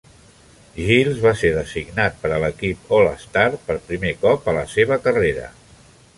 [0.85, 5.55] Giles va ser designat per a l'equip All-Star per primer cop a la seva carrera.